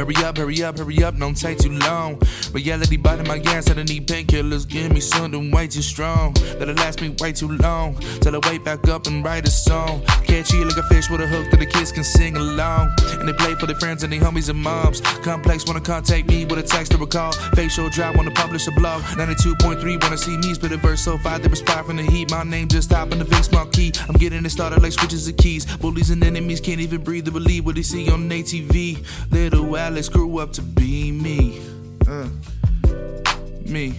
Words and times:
Hurry 0.00 0.16
up, 0.24 0.38
hurry 0.38 0.62
up, 0.62 0.78
hurry 0.78 1.04
up, 1.04 1.18
don't 1.18 1.34
take 1.34 1.58
too 1.58 1.72
long. 1.72 2.18
Reality 2.52 2.96
biting 2.96 3.28
my 3.28 3.36
gas, 3.36 3.70
I 3.70 3.74
don't 3.74 3.86
need 3.86 4.08
painkillers, 4.08 4.66
give 4.66 4.90
me 4.90 4.98
something 4.98 5.50
way 5.50 5.66
too 5.66 5.82
strong. 5.82 6.32
That'll 6.58 6.74
last 6.76 7.02
me 7.02 7.14
way 7.20 7.32
too 7.32 7.48
long. 7.58 7.96
Till 8.22 8.34
I 8.34 8.40
wake 8.48 8.64
back 8.64 8.88
up 8.88 9.06
and 9.08 9.22
write 9.22 9.46
a 9.46 9.50
song. 9.50 10.02
Catch 10.24 10.54
you 10.54 10.64
like 10.64 10.78
a 10.78 10.89
fish 11.00 11.10
with 11.10 11.20
a 11.20 11.26
hook 11.26 11.50
that 11.50 11.58
the 11.58 11.66
kids 11.66 11.92
can 11.92 12.04
sing 12.04 12.36
along. 12.36 12.92
And 13.18 13.28
they 13.28 13.32
play 13.32 13.54
for 13.54 13.66
their 13.66 13.76
friends 13.76 14.02
and 14.02 14.12
their 14.12 14.20
homies 14.20 14.48
and 14.50 14.58
moms. 14.58 15.00
Complex 15.22 15.66
wanna 15.66 15.80
contact 15.80 16.28
me 16.28 16.44
with 16.44 16.58
a 16.58 16.62
text 16.62 16.94
or 16.94 17.02
a 17.02 17.06
call. 17.06 17.32
Facial 17.54 17.88
drop 17.88 18.16
wanna 18.16 18.30
publish 18.30 18.66
a 18.66 18.72
blog. 18.72 19.02
92.3 19.16 20.02
wanna 20.02 20.18
see 20.18 20.36
me 20.36 20.54
spit 20.54 20.72
a 20.72 20.76
verse 20.76 21.00
so 21.00 21.16
fire 21.18 21.38
they 21.38 21.48
respire 21.48 21.84
from 21.84 21.96
the 21.96 22.02
heat. 22.02 22.30
My 22.30 22.42
name 22.42 22.68
just 22.68 22.90
top 22.90 23.12
in 23.12 23.18
the 23.18 23.24
face 23.24 23.50
marquee. 23.50 23.92
I'm 24.08 24.16
getting 24.16 24.44
it 24.44 24.50
started 24.50 24.82
like 24.82 24.92
switches 24.92 25.26
of 25.28 25.36
keys. 25.36 25.64
Bullies 25.78 26.10
and 26.10 26.22
enemies 26.22 26.60
can't 26.60 26.80
even 26.80 27.02
breathe 27.02 27.28
or 27.28 27.32
believe 27.32 27.64
what 27.64 27.76
they 27.76 27.82
see 27.82 28.10
on 28.10 28.28
ATV. 28.28 28.98
Little 29.30 29.76
Alex 29.76 30.08
grew 30.08 30.38
up 30.38 30.52
to 30.52 30.62
be 30.62 31.12
me. 31.12 31.60
Uh, 32.06 32.28
me. 33.64 33.94